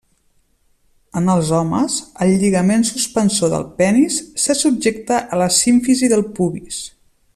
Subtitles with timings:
[1.19, 6.83] En els homes, el lligament suspensor del penis, se subjecta a la símfisi del pubis.